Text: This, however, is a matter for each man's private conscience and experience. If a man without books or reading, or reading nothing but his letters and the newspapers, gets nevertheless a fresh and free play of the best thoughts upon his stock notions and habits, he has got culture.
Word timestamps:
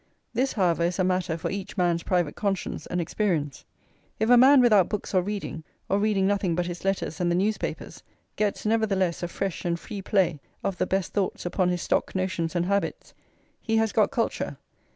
This, 0.33 0.53
however, 0.53 0.85
is 0.85 0.97
a 0.97 1.03
matter 1.03 1.37
for 1.37 1.51
each 1.51 1.77
man's 1.77 2.01
private 2.01 2.35
conscience 2.35 2.87
and 2.87 2.99
experience. 2.99 3.65
If 4.19 4.31
a 4.31 4.35
man 4.35 4.59
without 4.59 4.89
books 4.89 5.13
or 5.13 5.21
reading, 5.21 5.63
or 5.89 5.99
reading 5.99 6.25
nothing 6.25 6.55
but 6.55 6.65
his 6.65 6.83
letters 6.83 7.19
and 7.21 7.29
the 7.29 7.35
newspapers, 7.35 8.01
gets 8.35 8.65
nevertheless 8.65 9.21
a 9.21 9.27
fresh 9.27 9.63
and 9.63 9.79
free 9.79 10.01
play 10.01 10.39
of 10.63 10.79
the 10.79 10.87
best 10.87 11.13
thoughts 11.13 11.45
upon 11.45 11.69
his 11.69 11.83
stock 11.83 12.15
notions 12.15 12.55
and 12.55 12.65
habits, 12.65 13.13
he 13.61 13.77
has 13.77 13.91
got 13.91 14.09
culture. 14.09 14.57